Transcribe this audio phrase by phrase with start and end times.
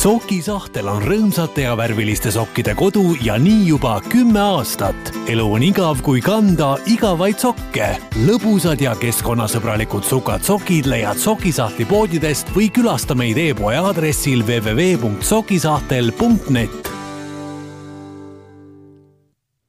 [0.00, 4.96] sokisahtel on rõõmsate ja värviliste sokkide kodu ja nii juba kümme aastat.
[5.28, 7.98] elu on igav, kui kanda igavaid sokke.
[8.24, 16.90] lõbusad ja keskkonnasõbralikud sukad-sokid leiad Sokisahtli poodidest või külasta meid e-poe aadressil www.sokisahtel.net.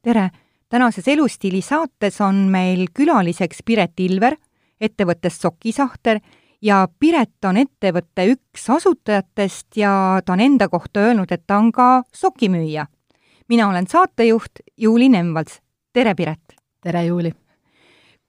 [0.02, 0.30] tere,
[0.68, 4.36] tänases Elustiili saates on meil külaliseks Piret Ilver
[4.80, 6.20] ettevõttest Sokisahter
[6.62, 11.72] ja Piret on ettevõtte üks asutajatest ja ta on enda kohta öelnud, et ta on
[11.72, 12.86] ka sokimüüja.
[13.48, 15.60] mina olen saatejuht Juuli Nemvalts.
[15.92, 16.56] tere, Piret!
[16.80, 17.32] tere, Juuli!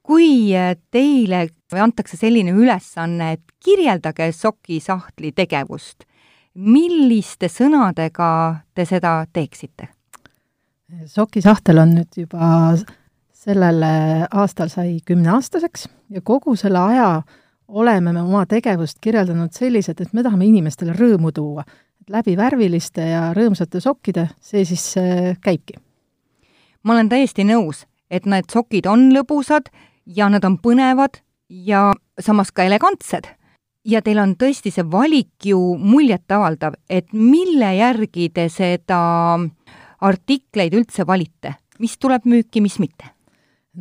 [0.04, 0.52] kui
[0.91, 1.48] teile
[1.82, 6.04] antakse selline ülesanne, et kirjeldage sokisahtli tegevust,
[6.54, 9.88] milliste sõnadega te seda teeksite?
[11.05, 12.76] sokisahtel on nüüd juba
[13.34, 13.84] sellel
[14.32, 17.24] aastal sai kümneaastaseks ja kogu selle aja
[17.67, 21.63] oleme me oma tegevust kirjeldanud selliselt, et me tahame inimestele rõõmu tuua.
[22.01, 25.73] et läbi värviliste ja rõõmsate sokkide see siis äh, käibki.
[26.84, 29.71] ma olen täiesti nõus, et need sokid on lõbusad
[30.05, 33.27] ja nad on põnevad ja samas ka elegantsed.
[33.85, 39.40] ja teil on tõesti see valik ju muljetavaldav, et mille järgi te seda
[40.01, 43.13] artikleid üldse valite, mis tuleb müüki, mis mitte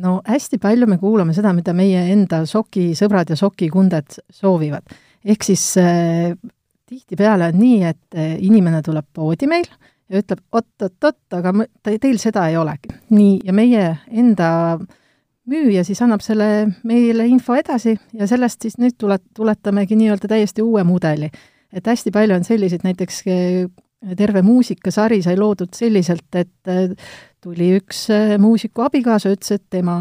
[0.01, 4.95] no hästi palju me kuulame seda, mida meie enda sokisõbrad ja sokikunded soovivad.
[5.25, 6.33] ehk siis äh,
[6.89, 9.67] tihtipeale on nii, et äh, inimene tuleb poodi meil
[10.09, 12.91] ja ütleb oot-oot-oot, aga te, teil seda ei olegi.
[13.09, 14.49] nii, ja meie enda
[15.49, 16.49] müüja siis annab selle
[16.87, 21.29] meile info edasi ja sellest siis nüüd tule, tuletamegi nii-öelda täiesti uue mudeli.
[21.73, 23.69] et hästi palju on selliseid, näiteks äh,
[24.17, 26.91] terve muusikasari sai loodud selliselt, et äh,
[27.43, 29.95] tuli üks äh, muusiku abikaasa, ütles, et tema,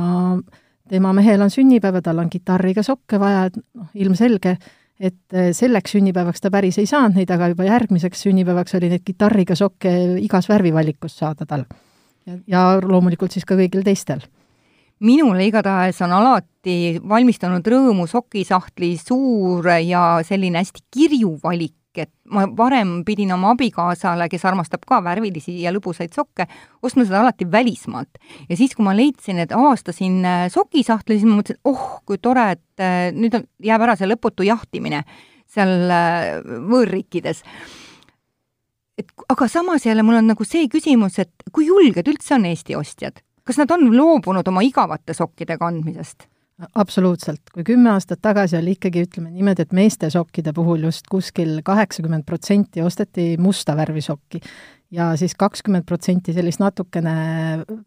[0.90, 4.56] tema mehel on sünnipäev ja tal on kitarriga sokke vaja, et noh, ilmselge,
[5.02, 9.06] et äh, selleks sünnipäevaks ta päris ei saanud neid, aga juba järgmiseks sünnipäevaks oli neid
[9.06, 11.66] kitarriga sokke igas värvivalikus saada tal.
[12.46, 14.20] ja loomulikult siis ka kõigil teistel
[15.02, 22.46] minule igatahes on alati valmistanud rõõmu sokisahtli suur ja selline hästi kirju valik et ma
[22.56, 26.46] varem pidin oma abikaasale, kes armastab ka värvilisi ja lõbusaid sokke,
[26.82, 28.18] ostma seda alati välismaalt.
[28.48, 32.18] ja siis, kui ma leidsin, et avastasin äh, sokisahtli, siis ma mõtlesin, et oh, kui
[32.22, 35.04] tore, et äh, nüüd on, jääb ära see lõputu jahtimine
[35.52, 37.44] seal äh, võõrriikides.
[38.98, 42.76] et aga samas jälle mul on nagu see küsimus, et kui julged üldse on Eesti
[42.76, 43.22] ostjad?
[43.42, 46.31] kas nad on loobunud oma igavate sokkide kandmisest?
[46.74, 51.60] Absoluutselt, kui kümme aastat tagasi oli ikkagi, ütleme niimoodi, et meeste sokkide puhul just kuskil
[51.64, 54.42] kaheksakümmend protsenti osteti musta värvi sokki
[54.92, 57.14] ja siis kakskümmend protsenti sellist natukene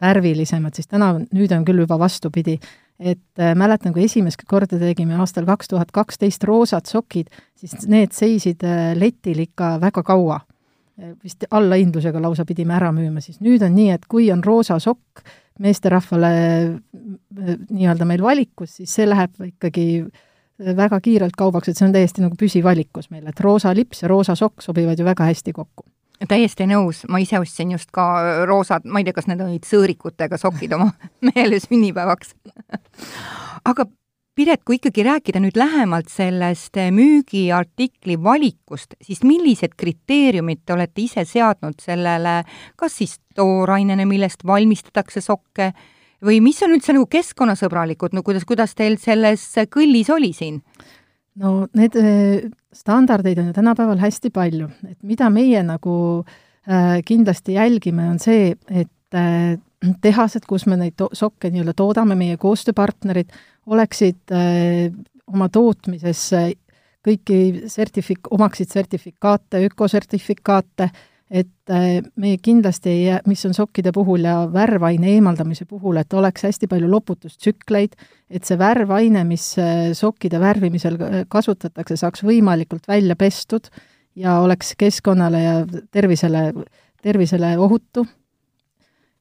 [0.02, 2.60] värvilisemat, siis täna, nüüd on küll juba vastupidi.
[3.00, 7.28] et äh, mäletan, kui esimest korda tegime aastal kaks tuhat kaksteist roosad sokid,
[7.60, 10.38] siis need seisid äh, letil ikka väga kaua.
[11.02, 14.80] Äh, vist allahindlusega lausa pidime ära müüma, siis nüüd on nii, et kui on roosa
[14.80, 15.26] sokk,
[15.60, 16.30] meesterahvale
[17.70, 19.88] nii-öelda meil valikus, siis see läheb ikkagi
[20.76, 24.38] väga kiirelt kaubaks, et see on täiesti nagu püsivalikus meil, et roosa lips ja roosa
[24.40, 25.86] sokk sobivad ju väga hästi kokku.
[26.28, 30.40] täiesti nõus, ma ise ostsin just ka roosad, ma ei tea, kas need olid sõõrikutega
[30.40, 30.92] sokid oma
[31.28, 32.36] mehele sünnipäevaks
[33.72, 33.88] aga
[34.36, 41.24] Piret, kui ikkagi rääkida nüüd lähemalt sellest müügiartikli valikust, siis millised kriteeriumid te olete ise
[41.24, 42.42] seadnud sellele,
[42.76, 45.70] kas siis toorainene, millest valmistatakse sokke,
[46.26, 50.60] või mis on üldse nagu keskkonnasõbralikud, no kuidas, kuidas teil selles kõllis oli siin?
[51.40, 55.96] no need äh, standardeid on ju tänapäeval hästi palju, et mida meie nagu
[56.68, 59.56] äh, kindlasti jälgime, on see, et äh,
[60.02, 63.32] tehased, kus me neid sokke nii-öelda toodame, meie koostööpartnerid,
[63.66, 64.94] oleksid äh,
[65.28, 66.30] oma tootmises
[67.06, 70.90] kõiki sertifik-, omaksid sertifikaate, ökosertifikaate,
[71.30, 76.14] et äh, me kindlasti ei jää, mis on sokkide puhul ja värvaine eemaldamise puhul, et
[76.14, 77.98] oleks hästi palju loputustsükleid,
[78.30, 81.00] et see värvaine, mis äh, sokkide värvimisel
[81.32, 83.70] kasutatakse, saaks võimalikult välja pestud
[84.16, 85.56] ja oleks keskkonnale ja
[85.92, 86.52] tervisele,
[87.02, 88.06] tervisele ohutu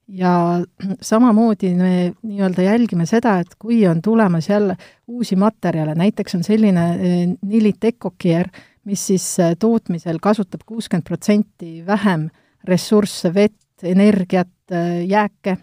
[0.08, 0.60] ja
[1.00, 6.86] samamoodi me nii-öelda jälgime seda, et kui on tulemas jälle uusi materjale, näiteks on selline
[6.94, 8.50] eh, Nilit EcoCare,
[8.84, 12.28] mis siis eh, tootmisel kasutab kuuskümmend protsenti vähem
[12.64, 15.56] ressursse, vett, energiat, eh, jääke,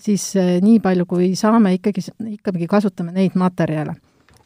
[0.00, 0.32] siis
[0.62, 2.06] nii palju, kui saame, ikkagi,
[2.38, 3.94] ikkagi kasutame neid materjale.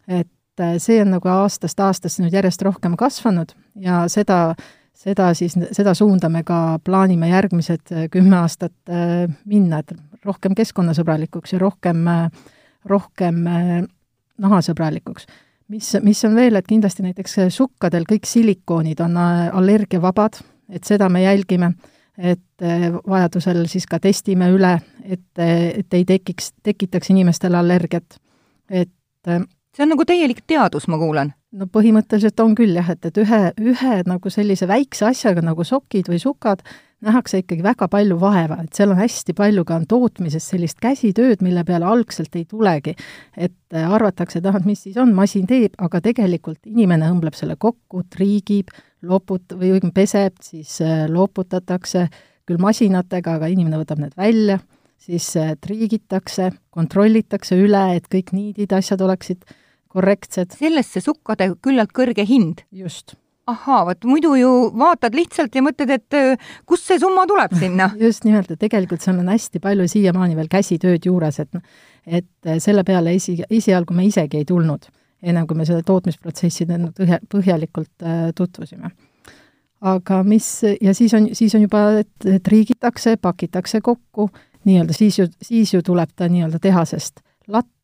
[0.09, 5.57] et see on nagu aastast aastasse nüüd järjest rohkem kasvanud ja seda äh, seda siis,
[5.73, 9.95] seda suunda me ka plaanime järgmised äh, kümme aastat äh, minna, et
[10.25, 12.53] rohkem keskkonnasõbralikuks ja rohkem, äh,
[12.89, 13.43] rohkem
[14.41, 15.27] nahasõbralikuks.
[15.69, 21.23] mis, mis on veel, et kindlasti näiteks sukkadel kõik silikoonid on allergiavabad, et seda me
[21.23, 21.73] jälgime,
[22.19, 22.65] et
[23.07, 28.21] vajadusel siis ka testime üle, et, et ei tekiks, tekitaks inimestele allergiat.
[28.69, 28.93] et
[29.25, 33.41] see on nagu täielik teadus, ma kuulen no põhimõtteliselt on küll jah, et, et ühe,
[33.63, 36.65] ühe nagu sellise väikse asjaga nagu sokid või sukad
[37.05, 41.65] nähakse ikkagi väga palju vaeva, et seal on hästi palju ka tootmises sellist käsitööd, mille
[41.69, 42.95] peale algselt ei tulegi.
[43.37, 47.37] et äh, arvatakse, et ah, et mis siis on, masin teeb, aga tegelikult inimene õmbleb
[47.37, 48.73] selle kokku, triigib,
[49.03, 52.09] loput- või õigemini peseb, siis äh, loputatakse
[52.49, 54.59] küll masinatega, aga inimene võtab need välja,
[55.01, 59.45] siis äh, triigitakse, kontrollitakse üle, et kõik niidid, asjad oleksid
[59.95, 60.57] korrektsed.
[60.59, 62.67] sellest see sukkade küllalt kõrge hind?
[62.73, 67.53] just ahaa, vot muidu ju vaatad lihtsalt ja mõtled, et äh, kust see summa tuleb
[67.59, 67.91] sinna.
[68.07, 71.59] just nimelt, et tegelikult seal on hästi palju siiamaani veel käsitööd juures, et
[72.05, 74.89] et äh, selle peale esi, esialgu me isegi ei tulnud,
[75.25, 78.91] ennem kui me selle tootmisprotsessi põhja, põhjalikult äh, tutvusime.
[79.85, 80.49] aga mis,
[80.81, 84.31] ja siis on, siis on juba, et, et riigitakse, pakitakse kokku,
[84.65, 87.24] nii-öelda siis ju, siis ju tuleb ta nii-öelda tehasest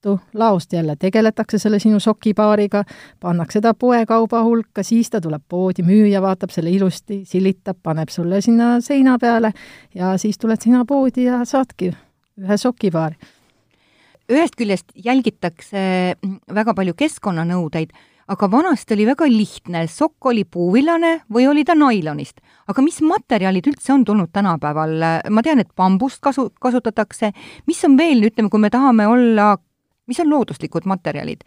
[0.07, 2.85] lattu, laost jälle tegeletakse selle sinu sokipaariga,
[3.21, 8.41] pannakse ta poekauba hulka, siis ta tuleb poodi, müüja vaatab selle ilusti, silitab, paneb sulle
[8.41, 9.53] sinna seina peale
[9.95, 11.93] ja siis tuled sina poodi ja saadki
[12.41, 13.17] ühe sokipaari.
[14.31, 16.17] ühest küljest jälgitakse
[16.55, 17.93] väga palju keskkonnanõudeid
[18.31, 22.41] aga vanasti oli väga lihtne, sokk oli puuvillane või oli ta nailonist.
[22.69, 24.93] aga mis materjalid üldse on tulnud tänapäeval,
[25.31, 27.33] ma tean, et bambust kasu, kasutatakse,
[27.67, 29.57] mis on veel, ütleme, kui me tahame olla,
[30.11, 31.47] mis on looduslikud materjalid?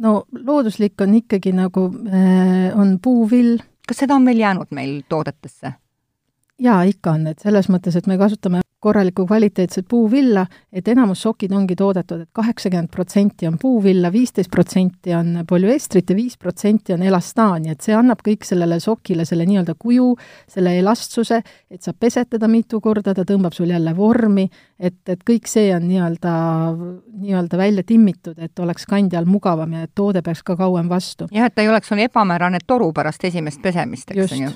[0.00, 3.58] no looduslik on ikkagi nagu äh,, on puuvill.
[3.88, 5.74] kas seda on veel jäänud meil toodetesse?
[6.60, 11.52] jaa, ikka on, et selles mõttes, et me kasutame korralikku kvaliteetset puuvilla, et enamus sokid
[11.52, 16.94] ongi toodetud et, et kaheksakümmend protsenti on puuvilla, viisteist protsenti on polüestrit ja viis protsenti
[16.94, 20.08] on elastaani, et see annab kõik sellele sokile selle nii-öelda kuju,
[20.48, 24.48] selle elastsuse, et sa pesed teda mitu korda, ta tõmbab sul jälle vormi,
[24.78, 26.34] et, et kõik see on nii-öelda,
[27.20, 31.28] nii-öelda välja timmitud, et oleks kandjal mugavam ja et toode peaks ka kauem vastu.
[31.32, 34.54] jah, et ta ei oleks sul ebamäärane toru pärast esimest pesemist, eks on ju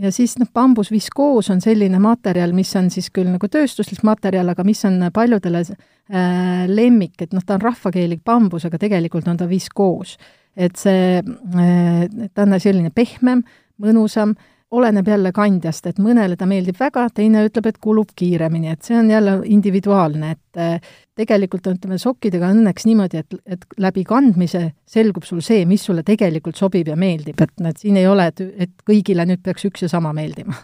[0.00, 4.64] ja siis noh, bambusviskoos on selline materjal, mis on siis küll nagu tööstuslik materjal, aga
[4.66, 9.48] mis on paljudele äh, lemmik, et noh, ta on rahvakeelik bambus, aga tegelikult on ta
[9.50, 10.16] viskoos.
[10.56, 13.42] et see äh,, ta on selline pehmem,
[13.82, 18.72] mõnusam äh,, oleneb jälle kandjast, et mõnele ta meeldib väga, teine ütleb, et kulub kiiremini,
[18.74, 24.04] et see on jälle individuaalne, et äh, tegelikult ütleme, sokkidega õnneks niimoodi, et, et läbi
[24.08, 28.28] kandmise selgub sul see, mis sulle tegelikult sobib ja meeldib, et näed, siin ei ole,
[28.32, 30.56] et, et kõigile nüüd peaks üks ja sama meeldima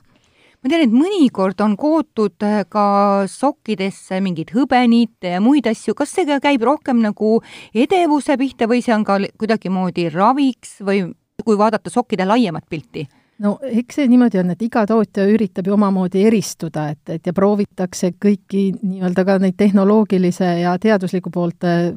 [0.61, 2.85] ma tean, et mõnikord on kootud äh, ka
[3.31, 7.39] sokkidesse mingid hõbeniite ja muid asju, kas see käib rohkem nagu
[7.73, 11.07] edevuse pihta või see on ka kuidagimoodi raviks või
[11.41, 13.07] kui vaadata sokkide laiemat pilti?
[13.41, 17.35] No eks see niimoodi on, et iga tootja üritab ju omamoodi eristuda, et, et ja
[17.37, 21.91] proovitakse kõiki nii-öelda ka neid tehnoloogilise ja teadusliku poolt eh,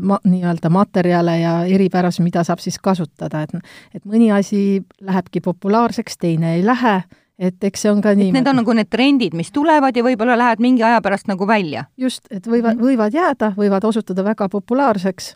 [0.00, 3.56] ma-, nii-öelda materjale ja eripärasusi, mida saab siis kasutada, et
[3.94, 7.00] et mõni asi lähebki populaarseks, teine ei lähe,
[7.40, 8.32] et eks see on ka nii.
[8.36, 11.86] Need on nagu need trendid, mis tulevad ja võib-olla lähevad mingi aja pärast nagu välja.
[11.96, 12.84] just, et võivad, mhm.
[12.84, 15.34] võivad jääda, võivad osutuda väga populaarseks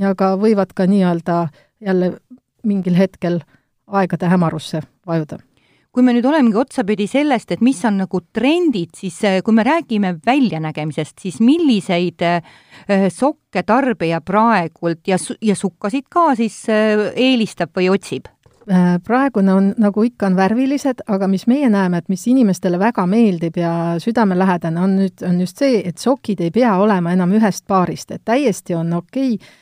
[0.00, 1.46] ja ka võivad ka nii-öelda
[1.84, 2.16] jälle
[2.66, 3.40] mingil hetkel
[3.86, 5.38] aegade hämarusse vajuda
[5.96, 9.64] kui me nüüd olemegi otsapidi sellest, et mis on nagu trendid, siis äh, kui me
[9.64, 17.72] räägime väljanägemisest, siis milliseid äh, sokke tarbija praegult ja, ja sukkasid ka siis äh, eelistab
[17.76, 18.32] või otsib?
[19.06, 23.60] praegune on, nagu ikka, on värvilised, aga mis meie näeme, et mis inimestele väga meeldib
[23.60, 23.70] ja
[24.02, 28.24] südamelähedane, on nüüd, on just see, et sokid ei pea olema enam ühest paarist, et
[28.26, 29.52] täiesti on okei okay,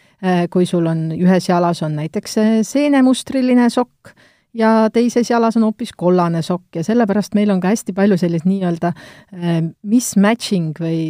[0.50, 4.14] kui sul on ühes jalas on näiteks seenemustriline sokk
[4.54, 8.46] ja teises jalas on hoopis kollane sokk ja sellepärast meil on ka hästi palju sellist
[8.48, 11.00] nii-öelda äh, mismatching või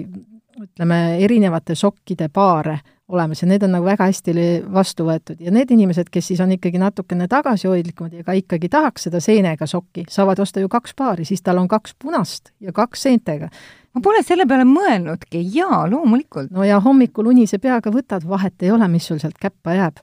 [0.61, 2.78] ütleme, erinevate sokkide paare
[3.09, 4.35] olemas ja need on nagu väga hästi
[4.73, 5.40] vastu võetud.
[5.42, 9.66] Ja need inimesed, kes siis on ikkagi natukene tagasihoidlikumad ja ka ikkagi tahaks seda seenega
[9.68, 13.50] sokki, saavad osta ju kaks paari, siis tal on kaks punast ja kaks seentega
[13.94, 16.50] ma pole selle peale mõelnudki, jaa, loomulikult.
[16.54, 20.02] no ja hommikul unise peaga võtad, vahet ei ole, mis sul sealt käppa jääb,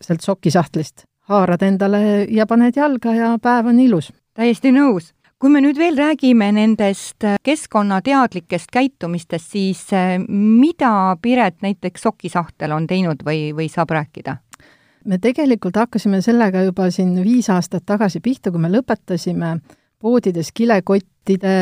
[0.00, 1.06] sealt sokisahtlist.
[1.30, 4.12] haarad endale ja paned jalga ja päev on ilus.
[4.34, 5.12] täiesti nõus.
[5.38, 12.86] kui me nüüd veel räägime nendest keskkonnateadlikest käitumistest, siis eh, mida Piret näiteks sokisahtel on
[12.86, 14.36] teinud või, või saab rääkida?
[15.04, 19.60] me tegelikult hakkasime sellega juba siin viis aastat tagasi pihta, kui me lõpetasime
[20.00, 21.54] poodides kilekottide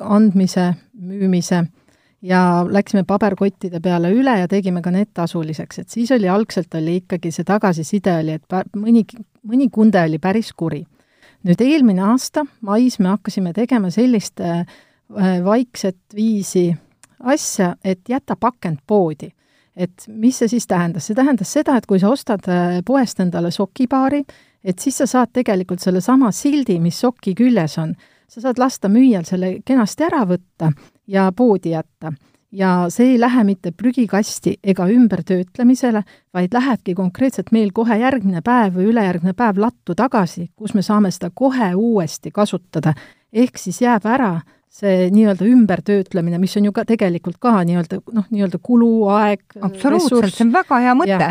[0.00, 1.64] andmise, müümise
[2.22, 7.00] ja läksime paberkottide peale üle ja tegime ka need tasuliseks, et siis oli, algselt oli
[7.00, 9.04] ikkagi see tagasiside oli, et mõni,
[9.48, 10.84] mõni kunde oli päris kuri.
[11.44, 14.66] nüüd eelmine aasta mais me hakkasime tegema sellist äh,
[15.44, 16.74] vaikset viisi
[17.20, 19.30] asja, et jäta pakend poodi.
[19.76, 21.06] Et mis see siis tähendas?
[21.06, 24.24] see tähendas seda, et kui sa ostad äh, poest endale sokipaari,
[24.64, 27.94] et siis sa saad tegelikult sellesama sildi, mis soki küljes on,
[28.30, 30.72] sa saad lasta müüjal selle kenasti ära võtta
[31.10, 32.12] ja poodi jätta.
[32.52, 36.02] ja see ei lähe mitte prügikasti ega ümbertöötlemisele,
[36.34, 41.10] vaid lähebki konkreetselt meil kohe järgmine päev või ülejärgmine päev lattu tagasi, kus me saame
[41.10, 42.94] seda kohe uuesti kasutada.
[43.32, 48.28] ehk siis jääb ära see nii-öelda ümbertöötlemine, mis on ju ka tegelikult ka nii-öelda noh,
[48.30, 51.30] nii-öelda kulu, aeg, absoluutselt, see on väga hea mõte.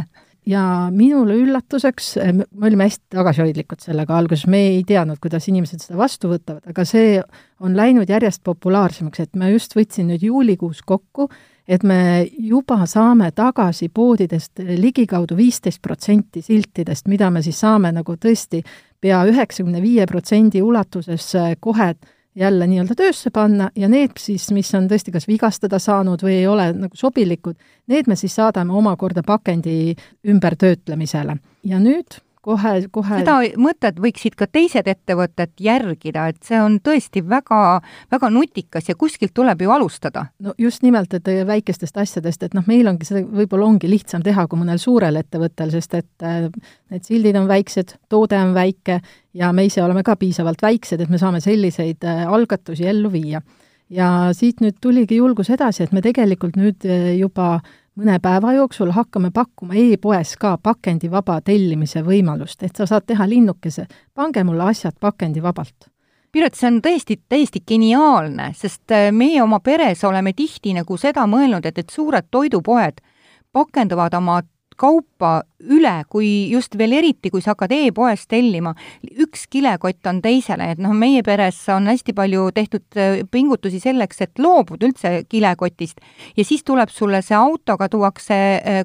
[0.50, 5.84] Ja minule üllatuseks, eh, me olime hästi tagasihoidlikud sellega alguses, me ei teadnud, kuidas inimesed
[5.84, 7.19] seda vastu võtavad, aga see
[7.62, 11.29] on läinud järjest populaarsemaks, et ma just võtsin nüüd juulikuus kokku,
[11.69, 18.15] et me juba saame tagasi poodidest ligikaudu viisteist protsenti siltidest, mida me siis saame nagu
[18.17, 18.63] tõesti
[19.00, 21.29] pea üheksakümne viie protsendi ulatuses
[21.60, 21.93] kohe
[22.39, 26.48] jälle nii-öelda töösse panna ja need siis, mis on tõesti kas vigastada saanud või ei
[26.48, 27.60] ole nagu sobilikud,
[27.91, 29.96] need me siis saadame omakorda pakendi
[30.27, 31.38] ümbertöötlemisele.
[31.63, 37.24] ja nüüd kohe, kohe seda mõtet võiksid ka teised ettevõtted järgida, et see on tõesti
[37.25, 37.79] väga,
[38.12, 40.25] väga nutikas ja kuskilt tuleb ju alustada.
[40.39, 44.48] no just nimelt, et väikestest asjadest, et noh, meil ongi seda, võib-olla ongi lihtsam teha
[44.48, 46.48] kui mõnel suurel ettevõttel, sest et äh,
[46.93, 49.01] need sildid on väiksed, toode on väike
[49.34, 53.41] ja me ise oleme ka piisavalt väiksed, et me saame selliseid äh, algatusi ellu viia.
[53.89, 57.60] ja siit nüüd tuligi julgus edasi, et me tegelikult nüüd äh, juba
[57.99, 63.87] mõne päeva jooksul hakkame pakkuma e-poes ka pakendivaba tellimise võimalust, et sa saad teha linnukese,
[64.15, 65.89] pange mulle asjad pakendivabalt.
[66.31, 71.25] Piret, see on tõesti täiesti geniaalne, sest äh, meie oma peres oleme tihti nagu seda
[71.27, 73.01] mõelnud, et, et suured toidupoed
[73.51, 74.39] pakendavad oma
[74.79, 78.71] kaupa üle, kui just veel eriti, kui sa hakkad e-poest tellima,
[79.19, 84.21] üks kilekott on teisele, et noh, meie peres on hästi palju tehtud äh, pingutusi selleks,
[84.24, 86.00] et loobuda üldse kilekotist.
[86.39, 88.83] Ja siis tuleb sulle see autoga, tuuakse äh,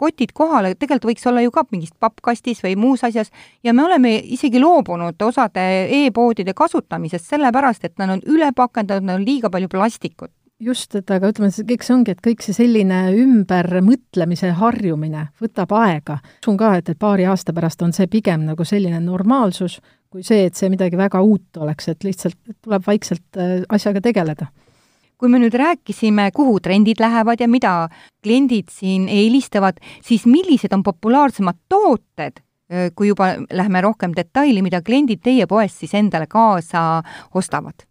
[0.00, 3.32] kotid kohale, tegelikult võiks olla ju ka mingis pappkastis või muus asjas.
[3.64, 5.66] Ja me oleme isegi loobunud osade
[6.00, 10.32] e-poodide kasutamisest, sellepärast et nad on üle pakendatud, nad on liiga palju plastikut
[10.64, 15.74] just, et aga ütleme, see kõik see ongi, et kõik see selline ümbermõtlemise harjumine võtab
[15.78, 16.18] aega.
[16.42, 19.80] usun ka, et, et paari aasta pärast on see pigem nagu selline normaalsus,
[20.10, 24.50] kui see, et see midagi väga uut oleks, et lihtsalt tuleb vaikselt äh, asjaga tegeleda
[25.24, 27.86] kui me nüüd rääkisime, kuhu trendid lähevad ja mida
[28.20, 34.82] kliendid siin eelistavad, siis millised on populaarsemad tooted, äh, kui juba läheme rohkem detaili, mida
[34.82, 37.02] kliendid teie poest siis endale kaasa
[37.34, 37.86] ostavad?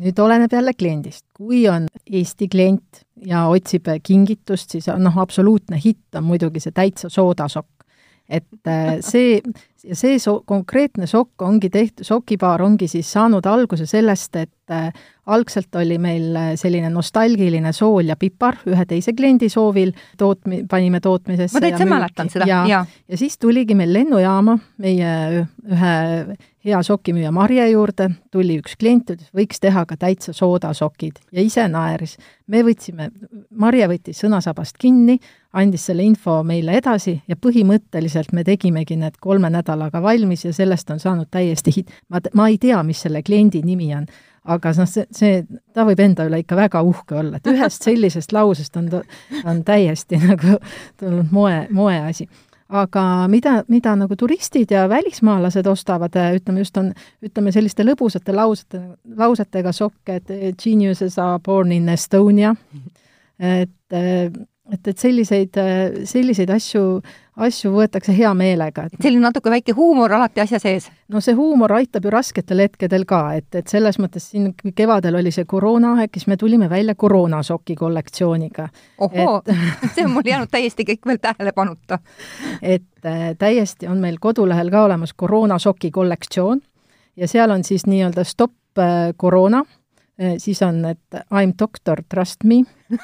[0.00, 6.16] Nüüd oleneb jälle kliendist, kui on Eesti klient ja otsib kingitust, siis noh, absoluutne hitt
[6.18, 7.68] on muidugi see täitsa soodasokk.
[8.28, 9.42] et äh, see,
[9.84, 14.92] ja see so-, konkreetne sokk ongi tehtud, sokipaar ongi siis saanud alguse sellest, et äh,
[15.32, 21.02] algselt oli meil äh, selline nostalgiline sool ja pipar ühe teise kliendi soovil, tootmi-, panime
[21.02, 22.62] tootmisesse ma täitsa mäletan seda, jaa.
[22.70, 25.12] ja, ja siis tuligi meil lennujaama meie
[25.42, 25.94] ühe
[26.64, 31.64] hea sokimüüja Marje juurde, tuli üks klient, ütles, võiks teha ka täitsa soodasokid ja ise
[31.70, 32.16] naeris.
[32.46, 33.10] me võtsime,
[33.50, 35.18] Marje võttis sõnasabast kinni,
[35.52, 40.90] andis selle info meile edasi ja põhimõtteliselt me tegimegi need kolme nädalaga valmis ja sellest
[40.90, 41.90] on saanud täiesti hitt.
[42.08, 44.06] ma, ma ei tea, mis selle kliendi nimi on,
[44.44, 48.32] aga noh, see, see, ta võib enda üle ikka väga uhke olla, et ühest sellisest
[48.36, 49.02] lausest on ta,
[49.44, 50.58] on täiesti nagu
[51.00, 52.28] tulnud moe, moeasi
[52.72, 58.80] aga mida, mida nagu turistid ja välismaalased ostavad, ütleme just on, ütleme selliste lõbusate lausete,
[59.16, 62.54] lausetega sokke, et geniuses are born in Estonia,
[63.36, 64.00] et
[64.72, 65.58] et, et selliseid,
[66.08, 66.82] selliseid asju,
[67.44, 68.86] asju võetakse hea meelega.
[68.88, 70.88] et selline natuke väike huumor alati asja sees?
[71.12, 75.32] no see huumor aitab ju rasketel hetkedel ka, et, et selles mõttes siin kevadel oli
[75.34, 78.68] see koroonaaeg, siis me tulime välja koroonasoki kollektsiooniga.
[78.98, 79.54] ohoo et...
[79.94, 81.98] see on mul jäänud täiesti kõik veel tähelepanuta.
[82.62, 86.60] et äh, täiesti on meil kodulehel ka olemas koroonasoki kollektsioon
[87.16, 89.81] ja seal on siis nii-öelda stopp äh, koroona Äh,
[90.38, 92.62] siis on, et I m doctor, trust me.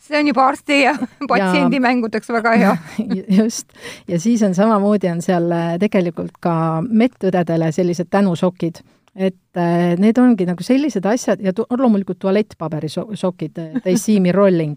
[0.00, 0.94] See on juba arsti ja
[1.30, 2.76] patsiendi mängudeks väga hea.
[3.38, 3.68] Just,
[4.08, 6.54] ja siis on samamoodi, on seal äh, tegelikult ka
[6.88, 8.80] medõdedele sellised tänusokid,
[9.18, 14.20] et äh, need ongi nagu sellised asjad ja tu-, loomulikult tualettpaberi so-, sokid, they see
[14.22, 14.76] me rolling.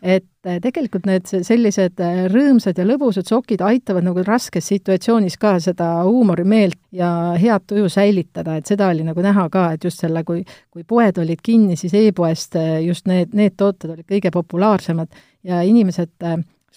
[0.00, 5.58] et äh, tegelikult need sellised äh, rõõmsad ja lõbusad sokid aitavad nagu raskes situatsioonis ka
[5.60, 10.24] seda huumorimeelt ja head tuju säilitada, et seda oli nagu näha ka, et just selle,
[10.24, 10.40] kui
[10.72, 12.56] kui poed olid kinni, siis e-poest
[12.86, 15.12] just need, need tooted olid kõige populaarsemad
[15.44, 16.14] ja inimesed,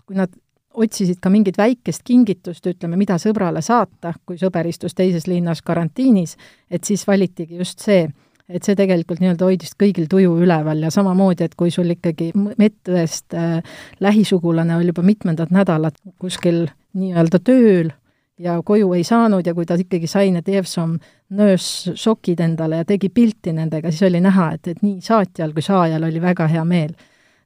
[0.03, 0.33] kui nad
[0.75, 6.35] otsisid ka mingit väikest kingitust, ütleme, mida sõbrale saata, kui sõber istus teises linnas karantiinis,
[6.71, 8.05] et siis valitigi just see,
[8.49, 13.33] et see tegelikult nii-öelda hoidis kõigil tuju üleval ja samamoodi, et kui sul ikkagi medõest
[13.33, 13.59] äh,
[14.03, 17.93] lähisugulane oli juba mitmendat nädalat kuskil nii-öelda tööl
[18.39, 20.97] ja koju ei saanud ja kui ta ikkagi sai need Evsom
[21.35, 26.03] nöössokid endale ja tegi pilti nendega, siis oli näha, et, et nii saatjal kui saajal
[26.03, 26.93] oli väga hea meel.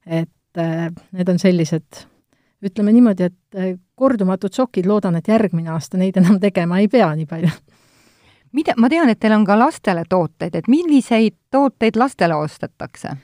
[0.06, 2.06] et äh, need on sellised
[2.66, 7.10] ütleme niimoodi, et äh, kordumatud sokid, loodan, et järgmine aasta neid enam tegema ei pea
[7.16, 7.52] nii palju.
[8.58, 13.16] mida, ma tean, et teil on ka lastele tooteid, et milliseid tooteid lastele ostetakse?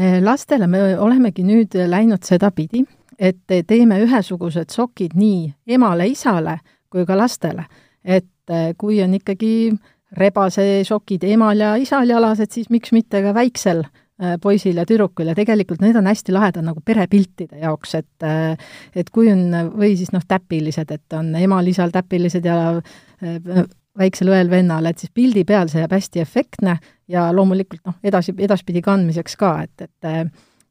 [0.00, 2.84] Äh, lastele me olemegi nüüd läinud sedapidi,
[3.18, 6.58] et teeme ühesugused sokid nii emale-isale
[6.90, 7.66] kui ka lastele.
[8.04, 9.72] et äh, kui on ikkagi
[10.12, 14.03] rebasesokid emal ja isal jalas, et siis miks mitte ka väiksel Äh,
[14.40, 18.54] poisil ja tüdrukul ja tegelikult need on hästi lahedad nagu perepiltide jaoks, et äh,
[18.94, 23.64] et kui on, või siis noh, täpilised, et on emal-isal täpilised ja äh,
[23.98, 26.78] väiksel õel-vennal, et siis pildi peal see jääb hästi efektne
[27.10, 30.10] ja loomulikult noh, edasi, edaspidi kandmiseks ka, et, et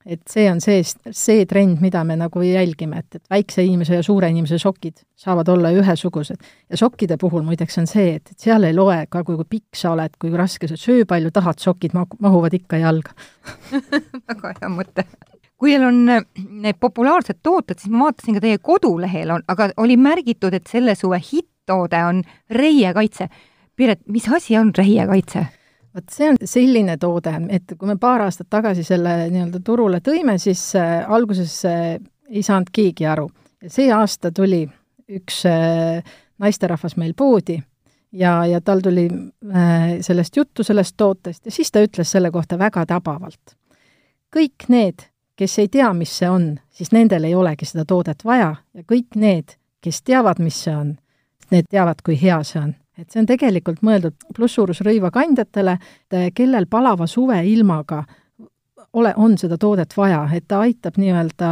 [0.05, 0.81] et see on see,
[1.11, 5.47] see trend, mida me nagu jälgime, et, et väikse inimese ja suure inimese sokid saavad
[5.53, 6.39] olla ühesugused.
[6.69, 9.93] ja sokkide puhul muideks on see, et, et seal ei loe ka, kui, pikk sa
[9.95, 13.15] oled, kui raske sa, söö palju tahad, sokid mahuvad ikka jalga
[14.29, 15.07] väga hea mõte.
[15.57, 19.71] kui teil on äh, need populaarsed tooted, siis ma vaatasin ka teie kodulehel on, aga
[19.77, 23.29] oli märgitud, et selle suve hitt-toode on reiekaitse.
[23.75, 25.47] Piret, mis asi on reiekaitse?
[25.95, 30.37] Vot see on selline toode, et kui me paar aastat tagasi selle nii-öelda turule tõime,
[30.41, 31.97] siis äh, alguses äh,
[32.29, 33.29] ei saanud keegi aru.
[33.67, 34.65] see aasta tuli
[35.09, 36.03] üks äh,
[36.39, 37.59] naisterahvas meil poodi
[38.11, 39.07] ja, ja tal tuli
[40.01, 43.57] sellest juttu, sellest tootest, ja siis ta ütles selle kohta väga tabavalt.
[44.35, 48.55] kõik need, kes ei tea, mis see on, siis nendel ei olegi seda toodet vaja
[48.73, 50.95] ja kõik need, kes teavad, mis see on,
[51.51, 55.77] need teavad, kui hea see on et see on tegelikult mõeldud plusssuurusrõiva kandjatele,
[56.35, 58.03] kellel palava suveilmaga
[58.93, 61.51] ole, on seda toodet vaja, et ta aitab nii-öelda,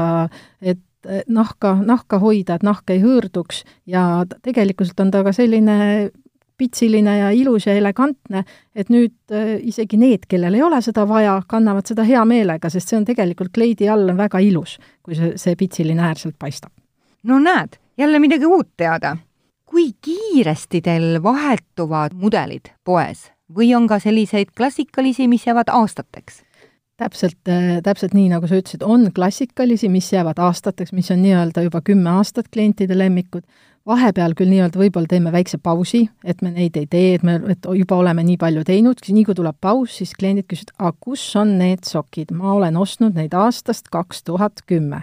[0.62, 0.82] et
[1.27, 6.12] nahka, nahka hoida, et nahk ei hõõrduks ja tegelikult on ta ka selline
[6.62, 8.43] pitsiline ja ilus ja elegantne,
[8.77, 12.91] et nüüd äh, isegi need, kellel ei ole seda vaja, kannavad seda hea meelega, sest
[12.91, 16.73] see on tegelikult kleidi all on väga ilus, kui see, see pitsiline äär sealt paistab.
[17.23, 19.15] no näed, jälle midagi uut teada
[19.71, 23.29] kui kiiresti teil vahetuvad mudelid poes?
[23.51, 26.43] Või on ka selliseid klassikalisi, mis jäävad aastateks?
[27.01, 31.63] täpselt, äh, täpselt nii, nagu sa ütlesid, on klassikalisi, mis jäävad aastateks, mis on nii-öelda
[31.65, 33.41] juba kümme aastat klientide lemmikud,
[33.89, 37.65] vahepeal küll nii-öelda võib-olla teeme väikse pausi, et me neid ei tee, et me, et
[37.79, 41.55] juba oleme nii palju teinud, nii kui tuleb paus, siis kliendid küsivad, aga kus on
[41.57, 45.01] need sokid, ma olen ostnud neid aastast kaks tuhat kümme.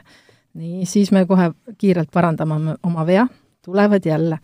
[0.54, 3.26] nii, siis me kohe kiirelt parandame oma vea,
[3.68, 4.40] tulevad jälle.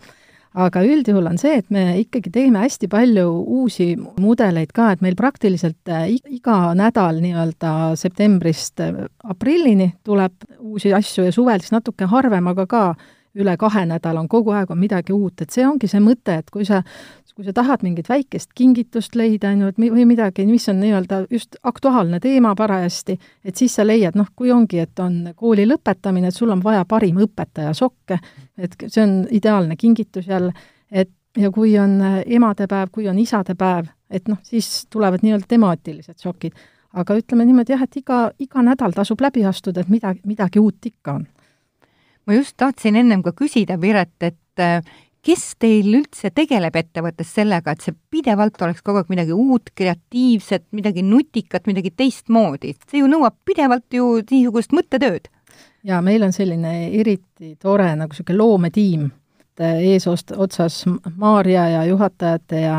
[0.55, 3.25] aga üldjuhul on see, et me ikkagi teeme hästi palju
[3.57, 3.89] uusi
[4.23, 11.27] mudeleid ka, et meil praktiliselt äh, iga nädal nii-öelda septembrist äh, aprillini tuleb uusi asju
[11.27, 12.85] ja suvel siis natuke harvem, aga ka
[13.35, 16.51] üle kahe nädala on kogu aeg on midagi uut, et see ongi see mõte, et
[16.51, 16.83] kui sa
[17.35, 21.25] kui sa tahad mingit väikest kingitust leida, on ju, et või midagi, mis on nii-öelda
[21.35, 26.31] just aktuaalne teema parajasti, et siis sa leiad, noh, kui ongi, et on kooli lõpetamine,
[26.31, 28.21] et sul on vaja parim õpetaja sokke,
[28.59, 30.55] et see on ideaalne kingitus jälle,
[30.91, 36.55] et ja kui on emadepäev, kui on isadepäev, et noh, siis tulevad nii-öelda temaatilised sokid.
[36.95, 40.87] aga ütleme niimoodi jah, et iga, iga nädal tasub läbi astuda, et midagi, midagi uut
[40.87, 41.27] ikka on.
[42.27, 44.63] Ma just tahtsin ennem ka küsida, Piret, et
[45.25, 50.67] kes teil üldse tegeleb ettevõttes sellega, et see pidevalt oleks kogu aeg midagi uut, kreatiivset,
[50.77, 52.75] midagi nutikat, midagi teistmoodi?
[52.91, 55.31] see ju nõuab pidevalt ju niisugust mõttetööd.
[55.85, 59.11] jaa, meil on selline eriti tore nagu niisugune loometiim,
[59.65, 60.83] eesost-, otsas
[61.17, 62.79] Maarja ja juhatajate ja,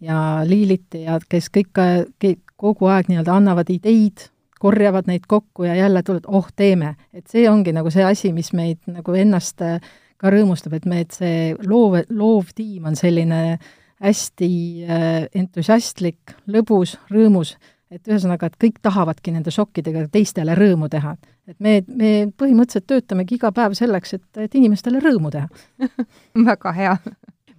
[0.00, 4.30] ja Liiliti ja kes kõik, kogu aeg nii-öelda annavad ideid,
[4.64, 6.94] korjavad neid kokku ja jälle tulevad, oh, teeme.
[7.12, 11.02] et see ongi nagu see asi, mis meid nagu ennast äh, ka rõõmustab, et me,
[11.04, 13.58] et see loov, loovtiim on selline
[14.04, 14.48] hästi
[14.88, 17.54] äh, entusiastlik, lõbus, rõõmus,
[17.92, 21.16] et ühesõnaga, et kõik tahavadki nende šokkidega teistele rõõmu teha.
[21.48, 25.48] et me, me põhimõtteliselt töötamegi iga päev selleks, et, et inimestele rõõmu teha
[26.50, 26.98] väga hea.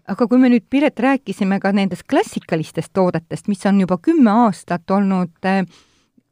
[0.08, 4.90] aga kui me nüüd, Piret, rääkisime ka nendest klassikalistest toodetest, mis on juba kümme aastat
[4.90, 5.62] olnud äh,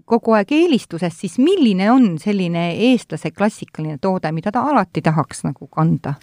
[0.05, 5.67] kogu aeg eelistuses, siis milline on selline eestlase klassikaline toode, mida ta alati tahaks nagu
[5.67, 6.13] kanda?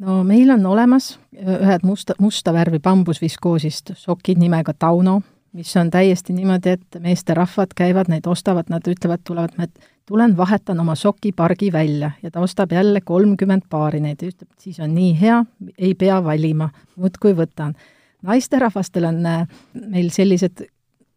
[0.00, 5.20] no meil on olemas ühed musta, musta värvi bambusviskoosist sokid nimega Tauno,
[5.52, 10.80] mis on täiesti niimoodi, et meesterahvad käivad, neid ostavad, nad ütlevad, tulevad, et tulen vahetan
[10.80, 15.44] oma sokipargi välja ja ta ostab jälle kolmkümmend paari neid ütleb, siis on nii hea,
[15.78, 17.74] ei pea valima, muudkui võtan.
[18.22, 20.66] naisterahvastel on äh, meil sellised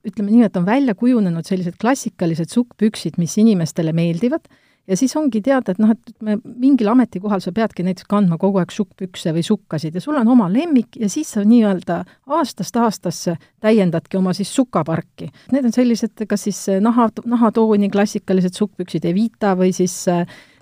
[0.07, 4.47] ütleme nii, et on välja kujunenud sellised klassikalised sukkpüksid, mis inimestele meeldivad,
[4.87, 8.59] ja siis ongi teada, et noh, et me mingil ametikohal sa peadki näiteks kandma kogu
[8.59, 12.01] aeg sukkpükse või sukkasid ja sul on oma lemmik ja siis sa nii-öelda
[12.35, 15.29] aastast aastasse täiendadki oma siis sukaparki.
[15.55, 20.01] Need on sellised kas siis naha, nahatooni klassikalised sukkpüksid Evita või siis,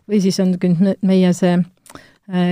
[0.10, 0.54] või siis on
[1.02, 1.58] meie see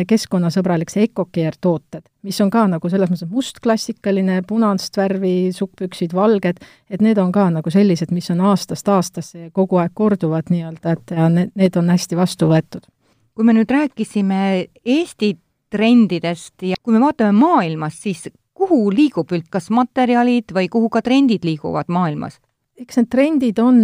[0.07, 6.59] keskkonnasõbralik, see EcoCare tooted, mis on ka nagu selles mõttes mustklassikaline, punast värvi sukkpüksid, valged,
[6.89, 11.15] et need on ka nagu sellised, mis on aastast aastasse kogu aeg korduvad nii-öelda, et
[11.15, 12.89] ja need, need on hästi vastu võetud.
[13.35, 15.37] kui me nüüd rääkisime Eesti
[15.71, 21.01] trendidest ja kui me vaatame maailmas, siis kuhu liigub üld, kas materjalid või kuhu ka
[21.05, 22.39] trendid liiguvad maailmas?
[22.79, 23.81] Eks need trendid on,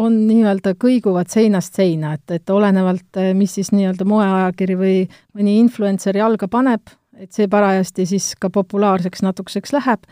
[0.00, 4.96] on nii-öelda kõiguvad seinast seina, et, et olenevalt, mis siis nii-öelda moeajakiri või
[5.36, 10.06] mõni influencer jalga paneb, et see parajasti siis ka populaarseks natukeseks läheb,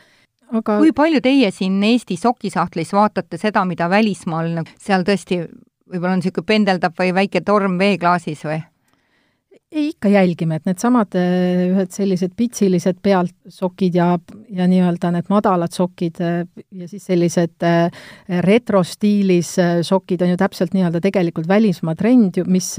[0.52, 5.42] aga kui palju teie siin Eesti sokisahtlis vaatate seda, mida välismaal, seal tõesti
[5.92, 8.62] võib-olla on niisugune pendeldab või väike torm veeklaasis või?
[9.72, 14.10] Ei, ikka jälgime, et needsamad äh, ühed sellised pitsilised pealsokid ja,
[14.52, 16.42] ja nii-öelda need madalad sokid äh,
[16.76, 18.04] ja siis sellised äh,
[18.44, 19.54] retrostiilis
[19.88, 22.74] sokid on ju täpselt nii-öelda tegelikult välismaa trend ju, mis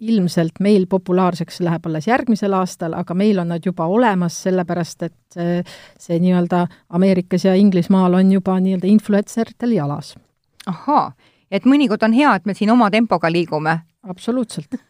[0.00, 5.16] ilmselt meil populaarseks läheb alles järgmisel aastal, aga meil on nad juba olemas, sellepärast et
[5.34, 5.58] see,
[6.00, 6.64] see nii-öelda
[6.96, 10.14] Ameerikas ja Inglismaal on juba nii-öelda influenceritel jalas.
[10.66, 11.10] ahaa,
[11.50, 13.82] et mõnikord on hea, et me siin oma tempoga liigume?
[14.08, 14.80] absoluutselt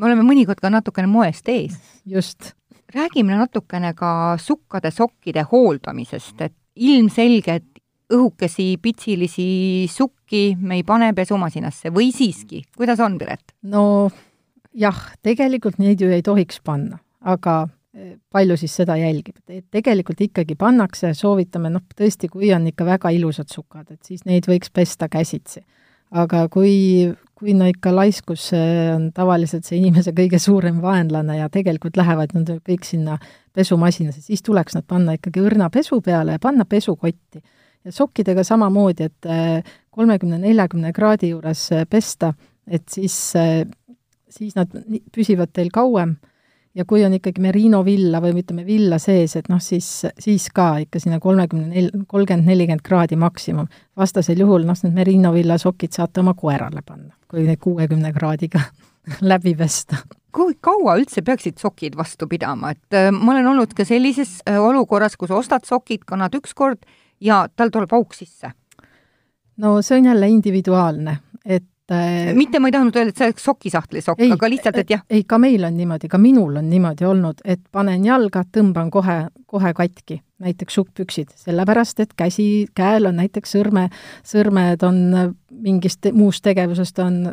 [0.00, 1.76] me oleme mõnikord ka natukene moest ees.
[2.06, 2.54] just.
[2.90, 7.70] räägime natukene ka sukkade-sokkide hooldamisest, et ilmselge, et
[8.10, 13.54] õhukesi pitsilisi sukki me ei pane pesumasinasse või siiski, kuidas on, Piret?
[13.62, 14.10] no
[14.74, 17.60] jah, tegelikult neid ju ei tohiks panna, aga
[17.94, 22.88] eh, palju siis seda jälgib, et tegelikult ikkagi pannakse, soovitame noh, tõesti, kui on ikka
[22.88, 25.62] väga ilusad sukad, et siis neid võiks pesta käsitsi.
[26.10, 28.48] Aga kui, kui no ikka laiskus
[28.94, 33.18] on tavaliselt see inimese kõige suurem vaenlane ja tegelikult lähevad nad kõik sinna
[33.54, 37.42] pesumasinasse, siis tuleks nad panna ikkagi õrna pesu peale ja panna pesukotti.
[37.84, 42.34] ja sokkidega samamoodi, et äh, kolmekümne, neljakümne kraadi juures äh, pesta,
[42.68, 43.64] et siis, äh,
[44.28, 44.68] siis nad
[45.14, 46.16] püsivad teil kauem
[46.74, 50.72] ja kui on ikkagi merino villa või ütleme, villa sees, et noh, siis, siis ka
[50.84, 53.68] ikka sinna kolmekümne nel-, kolmkümmend, nelikümmend kraadi maksimum.
[53.96, 58.62] vastasel juhul noh, need merino villa sokid saate oma koerale panna, kui neid kuuekümne kraadiga
[59.32, 59.98] läbi pesta.
[60.32, 64.60] kui kaua üldse peaksid sokid vastu pidama, et äh, ma olen olnud ka sellises äh,
[64.62, 66.86] olukorras, kus ostad sokid, kannad üks kord
[67.20, 68.54] ja tal tuleb auk sisse?
[69.60, 73.44] no see on jälle individuaalne, et et mitte ma ei tahtnud öelda, et see oleks
[73.44, 75.04] sokisahtli sokk, aga lihtsalt, et jah.
[75.10, 79.20] ei, ka meil on niimoodi, ka minul on niimoodi olnud, et panen jalga, tõmban kohe,
[79.50, 83.88] kohe katki, näiteks sukkpüksid, sellepärast et käsi, käel on näiteks sõrme,
[84.26, 85.00] sõrmed on
[85.50, 87.24] mingist muust tegevusest on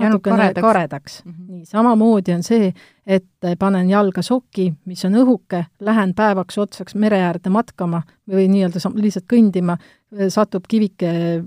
[0.00, 1.22] natukene karedaks, karedaks..
[1.24, 1.52] Mm -hmm.
[1.52, 2.72] nii, samamoodi on see,
[3.06, 8.92] et panen jalga soki, mis on õhuke, lähen päevaks otsaks mere äärde matkama või nii-öelda
[8.94, 9.76] lihtsalt kõndima,
[10.28, 11.42] satub kivike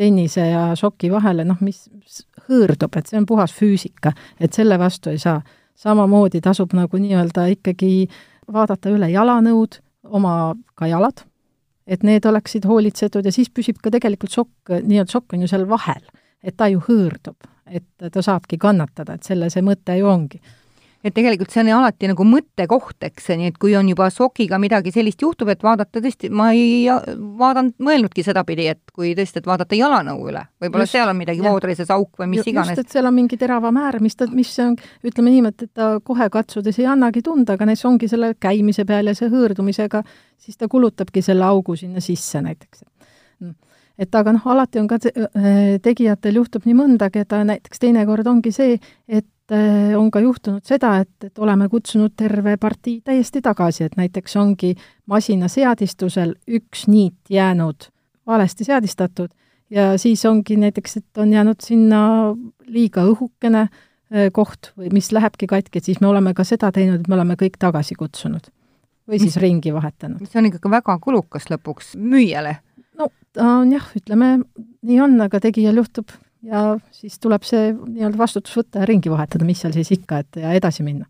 [0.00, 1.84] tennise ja šoki vahele, noh, mis
[2.48, 5.40] hõõrdub, et see on puhas füüsika, et selle vastu ei saa.
[5.80, 8.08] samamoodi tasub nagu nii-öelda ikkagi
[8.52, 9.78] vaadata üle jalanõud,
[10.12, 11.22] oma ka jalad,
[11.86, 15.64] et need oleksid hoolitsetud ja siis püsib ka tegelikult šokk, nii-öelda šokk on ju seal
[15.68, 16.02] vahel,
[16.44, 20.42] et ta ju hõõrdub, et ta saabki kannatada, et selle see mõte ju ongi
[21.04, 24.92] et tegelikult see on alati nagu mõttekoht, eks, nii et kui on juba sokiga midagi
[24.92, 26.84] sellist juhtub, et vaadata tõesti, ma ei
[27.40, 31.92] vaadanud, mõelnudki sedapidi, et kui tõesti, et vaadata jalanõu üle, võib-olla seal on midagi voodrises
[31.94, 32.76] auk või mis just, iganes.
[32.76, 35.90] just, et seal on mingi teravam äär, mis ta, mis on, ütleme niimoodi, et ta
[36.04, 40.04] kohe katsudes ei annagi tunda, aga näiteks ongi selle käimise peal ja see hõõrdumisega,
[40.40, 42.84] siis ta kulutabki selle augu sinna sisse näiteks
[43.40, 43.56] mm.
[44.04, 45.00] et aga noh, alati on ka
[45.80, 48.76] tegijatel juhtub nii mõndagi, et näiteks teinekord ongi see,
[49.08, 49.28] et
[49.96, 54.74] on ka juhtunud seda, et, et oleme kutsunud terve partii täiesti tagasi, et näiteks ongi
[55.10, 57.88] masina seadistusel üks niit jäänud
[58.26, 59.32] valesti seadistatud
[59.70, 62.00] ja siis ongi näiteks, et on jäänud sinna
[62.66, 67.00] liiga õhukene eh, koht või mis lähebki katki, et siis me oleme ka seda teinud,
[67.00, 68.50] et me oleme kõik tagasi kutsunud.
[69.08, 70.26] või siis mis, ringi vahetanud.
[70.26, 72.56] see on ikkagi väga kulukas lõpuks müüjale.
[72.98, 74.40] no ta on jah, ütleme,
[74.82, 76.10] nii on, aga tegijal juhtub
[76.42, 80.40] ja siis tuleb see nii-öelda vastutus võtta ja ringi vahetada, mis seal siis ikka, et
[80.40, 81.06] ja edasi minna.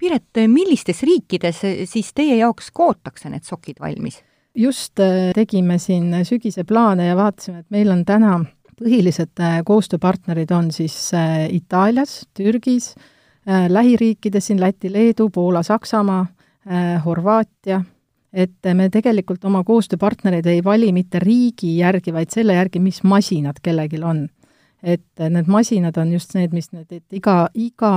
[0.00, 4.22] Piret, millistes riikides siis teie jaoks kootakse need sokid valmis?
[4.54, 8.40] just äh, tegime siin sügise plaane ja vaatasime, et meil on täna
[8.80, 12.94] põhilised äh, koostööpartnerid on siis äh, Itaalias, Türgis,
[13.46, 16.26] lähiriikides siin Läti, Leedu, Poola, Saksamaa,
[17.04, 17.78] Horvaatia,
[18.30, 23.58] et me tegelikult oma koostööpartnereid ei vali mitte riigi järgi, vaid selle järgi, mis masinad
[23.64, 24.26] kellelgi on
[24.82, 27.92] et need masinad on just need, mis need, et iga, iga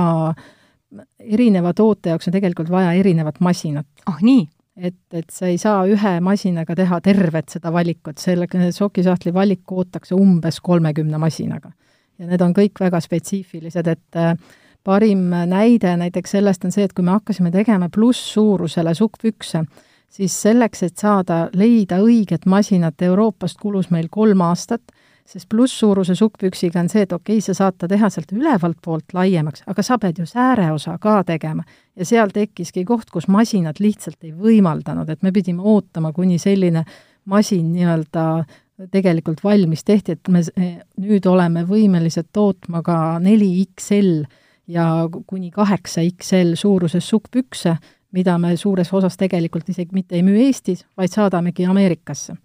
[1.18, 3.86] erineva toote jaoks on tegelikult vaja erinevat masinat.
[4.06, 4.48] ah nii?
[4.76, 10.14] et, et sa ei saa ühe masinaga teha tervet seda valikut, sellega sokisahtli valik ootakse
[10.18, 11.72] umbes kolmekümne masinaga.
[12.18, 14.34] ja need on kõik väga spetsiifilised, et äh,
[14.84, 19.64] parim näide näiteks sellest on see, et kui me hakkasime tegema plusssuurusele sukkpükse,
[20.10, 24.82] siis selleks, et saada, leida õiget masinat Euroopast, kulus meil kolm aastat
[25.28, 29.14] sest plusssuuruse sukkpüksiga on see, et okei okay,, sa saad ta teha sealt ülevalt poolt
[29.16, 31.64] laiemaks, aga sa pead ju sääreosa ka tegema.
[31.96, 36.84] ja seal tekkiski koht, kus masinad lihtsalt ei võimaldanud, et me pidime ootama, kuni selline
[37.24, 38.44] masin nii-öelda
[38.90, 40.42] tegelikult valmis tehti, et me
[41.00, 44.24] nüüd oleme võimelised tootma ka neli XL
[44.66, 47.76] ja kuni kaheksa XL suuruses sukkpükse,
[48.12, 52.36] mida me suures osas tegelikult isegi mitte ei müü Eestis, vaid saadamegi Ameerikasse.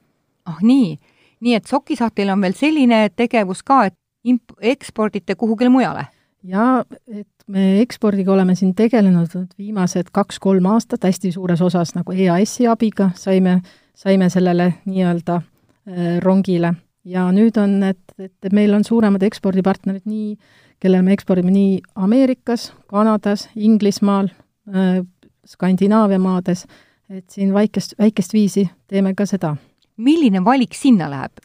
[0.45, 0.97] ah nii
[1.41, 3.95] nii et sokisahtel on veel selline tegevus ka, et
[4.27, 6.07] imp-, ekspordite kuhugile mujale?
[6.43, 12.67] jaa, et me ekspordiga oleme siin tegelenud viimased kaks-kolm aastat hästi suures osas nagu EAS-i
[12.71, 13.59] abiga, saime,
[13.95, 16.73] saime sellele nii-öelda äh, rongile.
[17.03, 20.35] Ja nüüd on, et, et meil on suuremad ekspordipartnerid nii,
[20.79, 24.29] kellele me ekspordime nii Ameerikas, Kanadas, Inglismaal
[24.71, 25.01] äh,,
[25.49, 26.67] Skandinaavia maades,
[27.09, 29.55] et siin väikest, väikest viisi teeme ka seda
[29.99, 31.43] milline valik sinna läheb?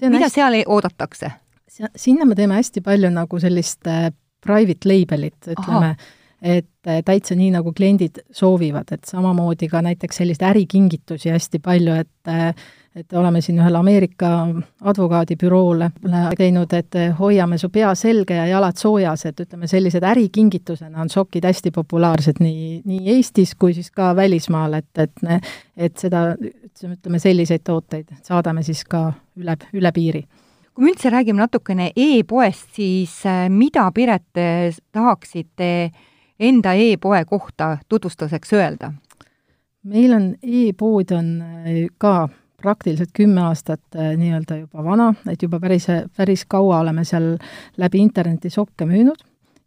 [0.00, 0.34] mida hästi...
[0.40, 1.30] seal oodatakse?
[1.96, 4.10] sinna me teeme hästi palju nagu sellist äh,
[4.42, 5.94] private label'it, ütleme,
[6.42, 11.96] et äh, täitsa nii, nagu kliendid soovivad, et samamoodi ka näiteks selliseid ärikingitusi hästi palju,
[12.02, 12.50] et äh,
[12.96, 14.30] et oleme siin ühele Ameerika
[14.80, 15.90] advokaadibüroole
[16.36, 21.44] teinud, et hoiame su pea selge ja jalad soojas, et ütleme, sellised ärikingitusena on sokid
[21.48, 25.26] hästi populaarsed nii, nii Eestis kui siis ka välismaal, et, et
[25.76, 26.34] et seda,
[26.84, 30.24] ütleme, selliseid tooteid saadame siis ka üle, üle piiri
[30.74, 34.24] kui me üldse räägime natukene e-poest, siis äh, mida, Piret,
[34.92, 35.90] tahaksite
[36.40, 38.92] enda e-poe kohta tutvustuseks öelda?
[39.82, 42.28] meil on e-pood on äh, ka
[42.62, 47.34] praktiliselt kümme aastat äh, nii-öelda juba vana, et juba päris, päris kaua oleme seal
[47.78, 49.20] läbi interneti sokke müünud.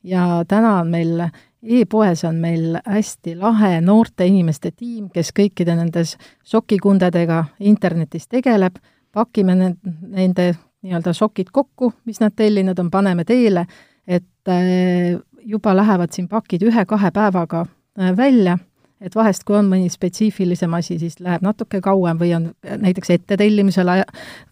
[0.05, 1.21] Ja täna on meil
[1.65, 8.77] e-poes on meil hästi lahe noorte inimeste tiim, kes kõikide nendes sokikundadega internetis tegeleb,
[9.13, 9.79] pakime need,
[10.11, 10.51] nende
[10.85, 13.65] nii-öelda sokid kokku, mis nad tellinud on, paneme teele,
[14.07, 18.57] et äh, juba lähevad siin pakid ühe-kahe päevaga äh, välja
[19.01, 23.91] et vahest, kui on mõni spetsiifilisem asi, siis läheb natuke kauem või on näiteks ettetellimisel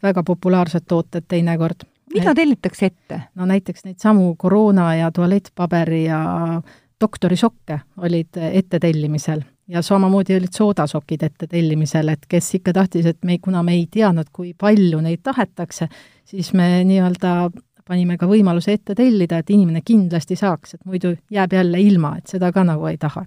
[0.04, 1.88] väga populaarsed tooted teinekord.
[2.14, 3.22] mida tellitakse ette?
[3.36, 6.62] no näiteks neid samu koroona ja tualettpaberi ja
[7.02, 13.64] doktorisokke olid ettetellimisel ja samamoodi olid soodasokid ettetellimisel, et kes ikka tahtis, et me, kuna
[13.64, 15.88] me ei teadnud, kui palju neid tahetakse,
[16.26, 17.50] siis me nii-öelda
[17.88, 22.28] panime ka võimaluse ette tellida, et inimene kindlasti saaks, et muidu jääb jälle ilma, et
[22.28, 23.26] seda ka nagu ei taha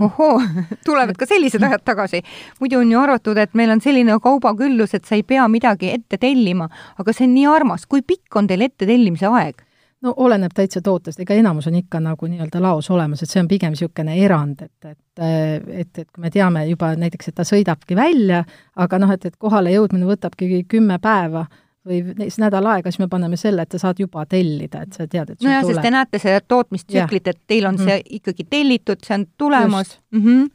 [0.00, 0.36] ohoo,
[0.84, 2.22] tulevad ka sellised ajad tagasi.
[2.60, 6.18] muidu on ju arvatud, et meil on selline kaubaküllus, et sa ei pea midagi ette
[6.20, 7.86] tellima, aga see on nii armas.
[7.86, 9.62] kui pikk on teil ette tellimise aeg?
[10.02, 13.48] no oleneb täitsa tootest, ega enamus on ikka nagu nii-öelda laos olemas, et see on
[13.48, 17.96] pigem niisugune erand, et, et et, et kui me teame juba näiteks, et ta sõidabki
[17.96, 18.42] välja,
[18.80, 21.44] aga noh, et, et kohale jõudmine võtabki kümme päeva,
[21.86, 25.06] või siis nädal aega, siis me paneme selle, et sa saad juba tellida, et sa
[25.10, 28.02] tead, et nojah, sest te näete seda tootmistsüklit, et teil on mm -hmm.
[28.02, 29.98] see ikkagi tellitud, see on tulemas.
[30.10, 30.50] Mm -hmm.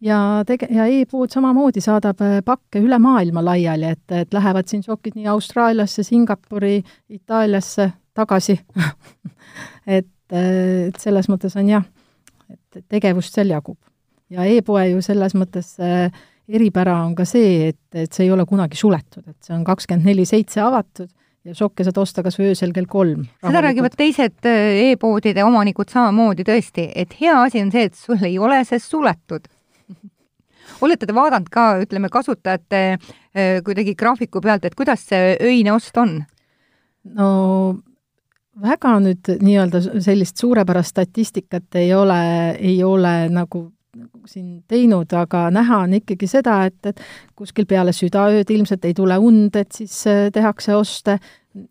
[0.00, 4.82] ja tege-, ja e-pood samamoodi saadab äh, pakke üle maailma laiali, et, et lähevad siin
[4.82, 8.60] sokid nii Austraaliasse, Singapuri, Itaaliasse, tagasi
[9.86, 11.84] et, äh, et selles mõttes on jah,
[12.50, 13.78] et tegevust seal jagub.
[14.30, 16.10] ja e-poe ju selles mõttes äh,
[16.48, 20.08] eripära on ka see, et, et see ei ole kunagi suletud, et see on kakskümmend
[20.10, 21.10] neli seitse avatud
[21.42, 23.24] ja šokke saad osta kas või öösel kell kolm.
[23.42, 28.22] seda räägivad teised äh, e-poodide omanikud samamoodi tõesti, et hea asi on see, et sul
[28.26, 29.48] ei ole see suletud
[30.84, 35.98] olete te vaadanud ka, ütleme, kasutajate äh, kuidagi graafiku pealt, et kuidas see öine ost
[35.98, 36.20] on?
[37.02, 37.28] no
[38.62, 42.22] väga nüüd nii-öelda sellist suurepärast statistikat ei ole,
[42.58, 43.70] ei ole nagu
[44.26, 47.00] siin teinud, aga näha on ikkagi seda, et, et
[47.36, 51.18] kuskil peale südaööd ilmselt ei tule und, et siis äh, tehakse oste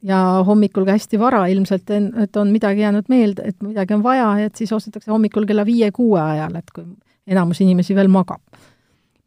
[0.05, 4.29] ja hommikul ka hästi vara ilmselt, et on midagi jäänud meelde, et midagi on vaja,
[4.45, 6.85] et siis ostetakse hommikul kella viie-kuue ajal, et kui
[7.31, 8.50] enamus inimesi veel magab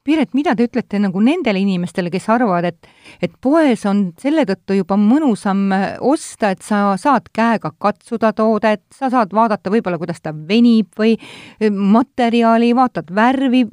[0.04, 2.88] Piret, mida te ütlete nagu nendele inimestele, kes arvavad, et
[3.24, 8.82] et poes on selle tõttu juba mõnusam äh, osta, et sa saad käega katsuda toodet,
[8.92, 13.64] sa saad vaadata võib-olla, kuidas ta venib või äh, materjali, vaatad värvi,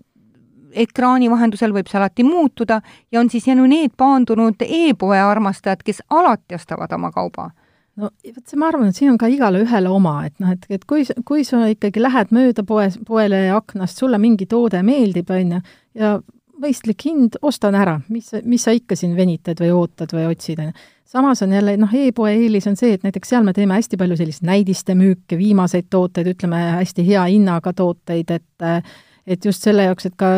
[0.71, 2.79] ekraani vahendusel võib see alati muutuda
[3.11, 7.51] ja on siis jäänud need paandunud e-poe armastajad, kes alati ostavad oma kauba
[7.99, 10.67] no vot see, ma arvan, et siin on ka igale ühele oma, et noh, et,
[10.71, 15.58] et kui, kui sa ikkagi lähed mööda poes, poele aknast, sulle mingi toode meeldib, on
[15.58, 15.62] ju,
[15.99, 16.15] ja
[16.62, 20.71] mõistlik hind, ostan ära, mis, mis sa ikka siin venitad või ootad või otsid, on
[20.71, 20.89] ju.
[21.12, 24.19] samas on jälle noh, e-poe eelis on see, et näiteks seal me teeme hästi palju
[24.19, 28.91] sellist näidiste müüke, viimaseid tooteid, ütleme, hästi hea hinnaga tooteid, et
[29.32, 30.30] et just selle jaoks, et ka,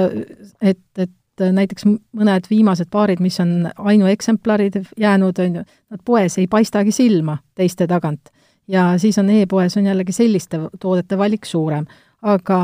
[0.61, 6.37] et, et et näiteks mõned viimased paarid, mis on ainueksemplarid jäänud, on ju, nad poes
[6.37, 8.29] ei paistagi silma teiste tagant.
[8.67, 11.85] ja siis on e-poes on jällegi selliste toodete valik suurem.
[12.21, 12.59] aga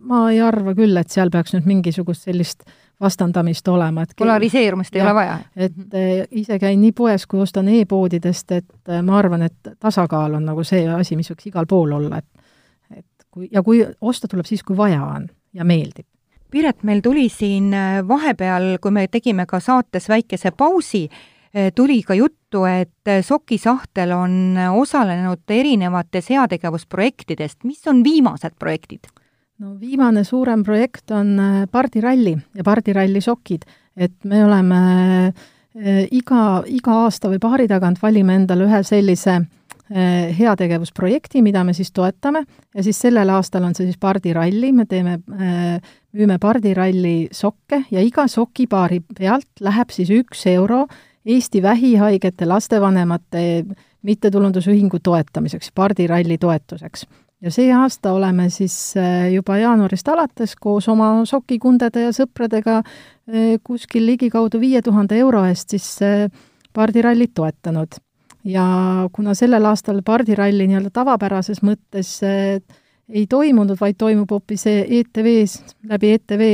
[0.00, 2.62] ma ei arva küll, et seal peaks nüüd mingisugust sellist
[3.00, 5.38] vastandamist olema, et polariseerumist ei ja, ole vaja?
[5.56, 10.34] et eh, ise käin nii poes kui ostan e-poodidest, et eh, ma arvan, et tasakaal
[10.34, 14.28] on nagu see asi, mis võiks igal pool olla, et et kui, ja kui osta
[14.28, 16.06] tuleb siis, kui vaja on ja meeldib
[16.50, 21.02] Piret, meil tuli siin äh, vahepeal, kui me tegime ka saates väikese pausi,
[21.52, 29.12] äh, tuli ka juttu, et äh, Sokisahtel on osalenud erinevates heategevusprojektidest, mis on viimased projektid?
[29.58, 31.32] no viimane suurem projekt on
[31.70, 33.64] pardiralli ja pardiralli sokid,
[33.96, 34.78] et me oleme
[36.14, 39.40] iga, iga aasta või paari tagant valime endale ühe sellise
[39.88, 42.42] heategevusprojekti, mida me siis toetame
[42.76, 45.14] ja siis sellel aastal on see siis pardiralli, me teeme
[46.12, 50.82] müüme pardiralli sokke ja iga sokipaari pealt läheb siis üks euro
[51.28, 53.64] Eesti vähihaigete lastevanemate
[54.02, 57.06] mittetulundusühingu toetamiseks, pardiralli toetuseks.
[57.40, 63.60] ja see aasta oleme siis äh, juba jaanuarist alates koos oma sokikundede ja sõpradega äh,
[63.62, 66.26] kuskil ligikaudu viie tuhande euro eest siis äh,
[66.72, 68.00] pardirallit toetanud.
[68.44, 68.64] Ja
[69.12, 76.44] kuna sellel aastal pardiralli nii-öelda tavapärases mõttes ei toimunud, vaid toimub hoopis ETV-s, läbi ETV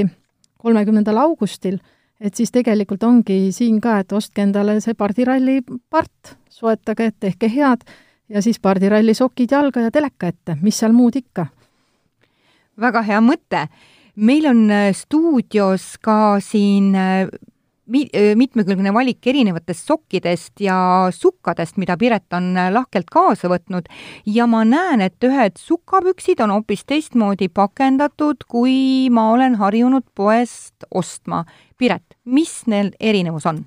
[0.64, 1.78] kolmekümnendal augustil,
[2.20, 7.84] et siis tegelikult ongi siin ka, et ostke endale see pardiralli part, soetage, tehke head,
[8.28, 11.46] ja siis pardiralli sokid jalga ja teleka ette, mis seal muud ikka.
[12.80, 13.68] väga hea mõte.
[14.16, 17.28] meil on äh, stuudios ka siin äh,
[17.86, 20.76] mi-, mitmekülgne valik erinevatest sokkidest ja
[21.14, 23.90] sukkadest, mida Piret on lahkelt kaasa võtnud
[24.26, 30.88] ja ma näen, et ühed sukapüksid on hoopis teistmoodi pakendatud, kui ma olen harjunud poest
[30.90, 31.44] ostma.
[31.78, 33.64] Piret, mis neil erinevus on?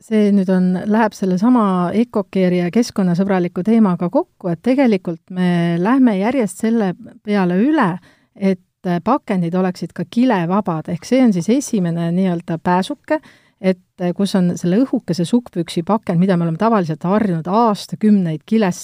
[0.00, 1.64] see nüüd on, läheb sellesama
[1.96, 7.90] EcoCare'i ja keskkonnasõbraliku teemaga kokku, et tegelikult me lähme järjest selle peale üle,
[8.34, 8.62] et
[9.04, 13.20] pakendid oleksid ka kilevabad, ehk see on siis esimene nii-öelda pääsuke,
[13.64, 18.80] et kus on selle õhukese sukkpüksi pakend, mida me oleme tavaliselt harjunud aastakümneid kiles,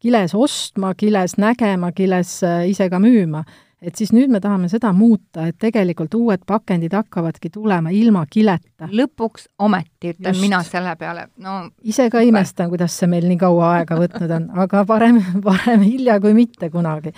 [0.00, 3.44] kiles ostma, kiles nägema, kiles äh, ise ka müüma,
[3.84, 8.88] et siis nüüd me tahame seda muuta, et tegelikult uued pakendid hakkavadki tulema ilma kileta.
[8.88, 13.74] lõpuks ometi, ütlen mina selle peale, no ise ka imestan, kuidas see meil nii kaua
[13.78, 17.12] aega võtnud on, aga parem, parem hilja kui mitte kunagi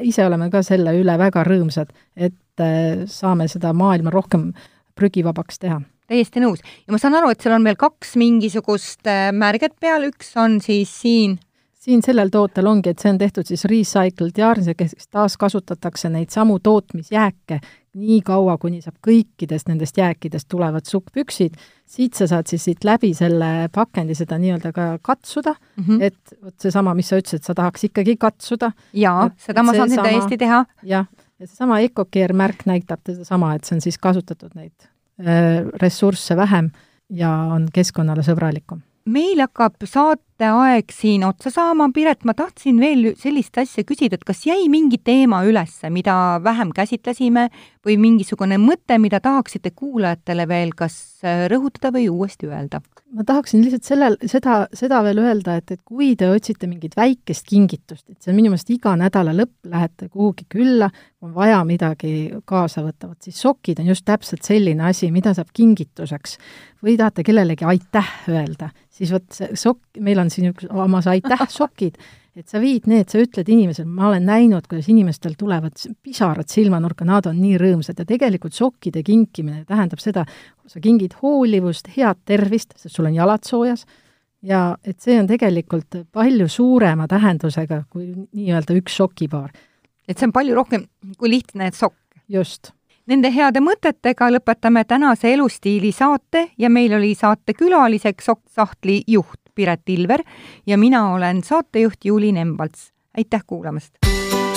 [0.00, 4.52] ise oleme ka selle üle väga rõõmsad, et äh, saame seda maailma rohkem
[4.98, 5.80] prügivabaks teha.
[6.08, 6.60] täiesti nõus.
[6.86, 10.60] ja ma saan aru, et seal on veel kaks mingisugust äh, märget peal, üks on
[10.64, 11.38] siis siin
[11.82, 16.58] siin sellel tootel ongi, et see on tehtud siis recycled yarns kes taaskasutatakse neid samu
[16.62, 17.58] tootmisjääke
[17.98, 23.12] nii kaua, kuni saab kõikidest nendest jääkidest tulevad sukkpüksid, siit sa saad siis siit läbi
[23.16, 26.02] selle pakendi seda nii-öelda ka katsuda mm, -hmm.
[26.08, 28.72] et vot seesama, mis sa ütlesid, sa tahaks ikkagi katsuda.
[28.92, 30.64] jaa, seda ma saan sama, täiesti teha.
[30.82, 34.88] jah, ja seesama EcoCare märk näitab sedasama, et see on siis kasutatud neid
[35.20, 36.70] äh, ressursse vähem
[37.10, 39.82] ja on keskkonnale sõbralikum meil hakkab
[40.42, 44.98] saateaeg siin otsa saama, Piret, ma tahtsin veel sellist asja küsida, et kas jäi mingi
[44.98, 47.48] teema üles, mida vähem käsitlesime
[47.86, 50.96] või mingisugune mõte, mida tahaksite kuulajatele veel kas
[51.52, 52.82] rõhutada või uuesti öelda?
[53.12, 57.44] ma tahaksin lihtsalt sellel, seda, seda veel öelda, et, et kui te otsite mingit väikest
[57.48, 60.88] kingitust, et see on minu meelest iga nädala lõpp, lähete kuhugi külla,
[61.22, 65.52] on vaja midagi kaasa võtta, vot siis sokid on just täpselt selline asi, mida saab
[65.54, 66.38] kingituseks.
[66.82, 71.46] või tahate kellelegi aitäh öelda, siis vot see sokk, meil on siin üks omas aitäh
[71.50, 71.98] sokid,
[72.36, 77.04] et sa viid need, sa ütled inimesele, ma olen näinud, kuidas inimestel tulevad pisarad silmanurka,
[77.08, 80.24] nad on nii rõõmsad ja tegelikult sokkide kinkimine tähendab seda,
[80.66, 83.84] sa kingid hoolivust, head tervist, sest sul on jalad soojas,
[84.42, 89.52] ja et see on tegelikult palju suurema tähendusega kui nii-öelda üks sokipaar.
[90.08, 90.86] et see on palju rohkem
[91.18, 91.98] kui lihtne sokk.
[92.28, 92.72] just.
[93.06, 100.22] Nende heade mõtetega lõpetame tänase Elustiili saate ja meil oli saatekülaliseks Sokk-sahtli juht Piret Ilver
[100.66, 102.92] ja mina olen saatejuht Juuli Nemvalts.
[103.16, 104.02] aitäh kuulamast!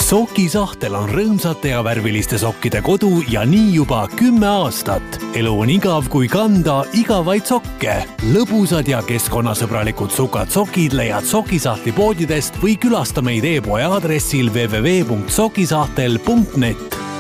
[0.05, 5.17] sokisahtel on rõõmsate ja värviliste sokkide kodu ja nii juba kümme aastat.
[5.33, 8.05] elu on igav, kui kanda igavaid sokke.
[8.33, 17.14] lõbusad ja keskkonnasõbralikud sukad-sokid leiad sokisahtli poodidest või külasta meid e-poe aadressil www.sokisahtel.net